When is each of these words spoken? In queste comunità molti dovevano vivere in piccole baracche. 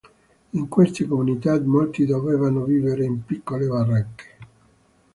In 0.53 0.67
queste 0.67 1.05
comunità 1.05 1.61
molti 1.61 2.07
dovevano 2.07 2.63
vivere 2.63 3.05
in 3.05 3.23
piccole 3.23 3.67
baracche. 3.67 4.29